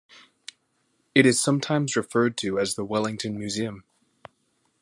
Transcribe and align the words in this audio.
It 1.13 1.27
is 1.27 1.39
sometimes 1.39 1.95
referred 1.95 2.35
to 2.37 2.57
as 2.57 2.73
the 2.73 2.83
Wellington 2.83 3.37
Museum. 3.37 3.83